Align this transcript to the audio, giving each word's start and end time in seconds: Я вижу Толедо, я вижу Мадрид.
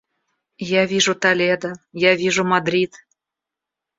Я 0.79 0.85
вижу 0.91 1.13
Толедо, 1.23 1.71
я 1.93 2.15
вижу 2.15 2.43
Мадрид. 2.43 2.93